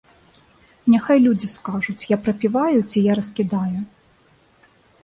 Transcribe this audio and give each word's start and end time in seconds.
Няхай 0.93 1.19
людзі 1.25 1.47
скажуць, 1.57 1.97
я 2.15 2.19
прапіваю 2.25 2.79
ці 2.89 3.05
я 3.11 3.21
раскідаю? 3.21 3.79